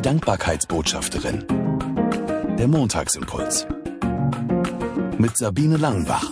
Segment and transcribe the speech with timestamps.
[0.00, 1.46] Die Dankbarkeitsbotschafterin.
[2.58, 3.66] Der Montagsimpuls.
[5.18, 6.24] Mit Sabine Langenbach.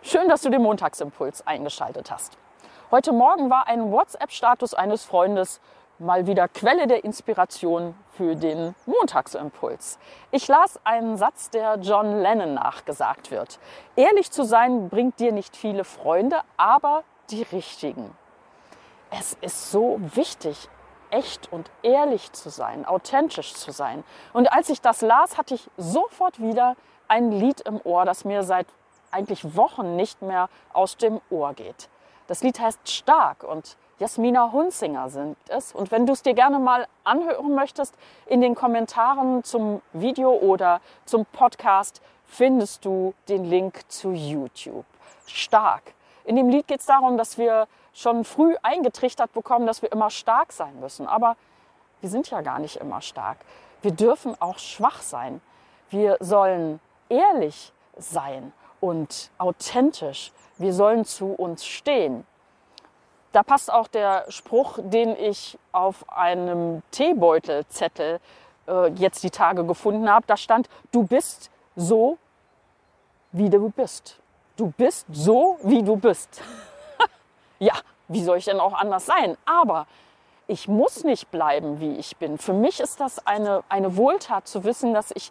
[0.00, 2.38] Schön, dass du den Montagsimpuls eingeschaltet hast.
[2.92, 5.60] Heute Morgen war ein WhatsApp-Status eines Freundes
[5.98, 9.98] mal wieder Quelle der Inspiration für den Montagsimpuls.
[10.30, 13.58] Ich las einen Satz, der John Lennon nachgesagt wird.
[13.96, 18.08] Ehrlich zu sein bringt dir nicht viele Freunde, aber die richtigen.
[19.10, 20.68] Es ist so wichtig,
[21.10, 24.04] echt und ehrlich zu sein, authentisch zu sein.
[24.32, 26.76] Und als ich das las, hatte ich sofort wieder
[27.08, 28.66] ein Lied im Ohr, das mir seit
[29.10, 31.88] eigentlich Wochen nicht mehr aus dem Ohr geht.
[32.26, 35.72] Das Lied heißt Stark und Jasmina Hunzinger sind es.
[35.72, 37.94] Und wenn du es dir gerne mal anhören möchtest,
[38.26, 44.84] in den Kommentaren zum Video oder zum Podcast findest du den Link zu YouTube.
[45.26, 45.94] Stark.
[46.28, 50.10] In dem Lied geht es darum, dass wir schon früh eingetrichtert bekommen, dass wir immer
[50.10, 51.06] stark sein müssen.
[51.06, 51.36] Aber
[52.02, 53.38] wir sind ja gar nicht immer stark.
[53.80, 55.40] Wir dürfen auch schwach sein.
[55.88, 60.32] Wir sollen ehrlich sein und authentisch.
[60.58, 62.26] Wir sollen zu uns stehen.
[63.32, 68.20] Da passt auch der Spruch, den ich auf einem Teebeutelzettel
[68.66, 70.26] äh, jetzt die Tage gefunden habe.
[70.26, 72.18] Da stand, du bist so,
[73.32, 74.20] wie du bist.
[74.58, 76.42] Du bist so, wie du bist.
[77.60, 77.74] ja,
[78.08, 79.36] wie soll ich denn auch anders sein?
[79.46, 79.86] Aber
[80.48, 82.38] ich muss nicht bleiben, wie ich bin.
[82.38, 85.30] Für mich ist das eine, eine Wohltat zu wissen, dass ich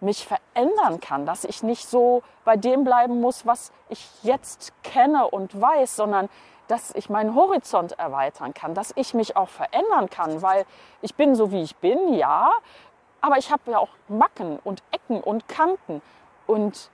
[0.00, 5.26] mich verändern kann, dass ich nicht so bei dem bleiben muss, was ich jetzt kenne
[5.26, 6.28] und weiß, sondern
[6.68, 10.64] dass ich meinen Horizont erweitern kann, dass ich mich auch verändern kann, weil
[11.02, 12.52] ich bin so, wie ich bin, ja,
[13.20, 16.00] aber ich habe ja auch Macken und Ecken und Kanten
[16.46, 16.88] und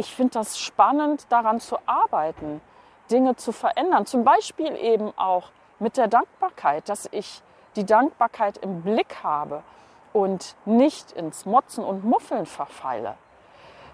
[0.00, 2.62] ich finde das spannend, daran zu arbeiten,
[3.10, 4.06] Dinge zu verändern.
[4.06, 7.42] Zum Beispiel eben auch mit der Dankbarkeit, dass ich
[7.76, 9.62] die Dankbarkeit im Blick habe
[10.14, 13.14] und nicht ins Motzen und Muffeln verfeile.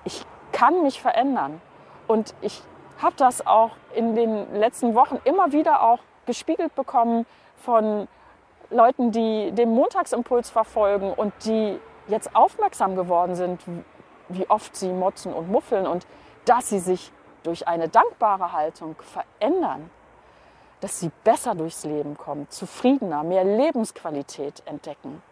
[0.04, 1.60] Ich kann mich verändern
[2.06, 2.62] und ich
[3.02, 7.26] habe das auch in den letzten Wochen immer wieder auch gespiegelt bekommen
[7.56, 8.06] von
[8.70, 13.60] Leuten, die den Montagsimpuls verfolgen und die jetzt aufmerksam geworden sind,
[14.28, 16.06] wie oft sie motzen und muffeln und
[16.44, 19.90] dass sie sich durch eine dankbare Haltung verändern,
[20.80, 25.22] dass sie besser durchs Leben kommen, zufriedener, mehr Lebensqualität entdecken.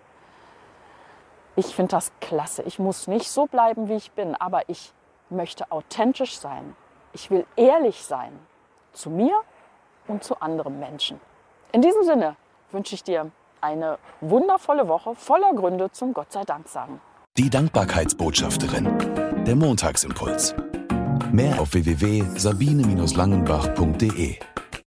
[1.56, 2.62] Ich finde das klasse.
[2.62, 4.92] Ich muss nicht so bleiben, wie ich bin, aber ich
[5.30, 6.76] möchte authentisch sein.
[7.12, 8.38] Ich will ehrlich sein
[8.92, 9.40] zu mir
[10.08, 11.20] und zu anderen Menschen.
[11.72, 12.36] In diesem Sinne
[12.70, 17.00] wünsche ich dir eine wundervolle Woche voller Gründe zum Gott sei Dank sagen.
[17.36, 18.84] Die Dankbarkeitsbotschafterin.
[19.44, 20.54] Der Montagsimpuls.
[21.32, 24.36] Mehr auf www.sabine-langenbach.de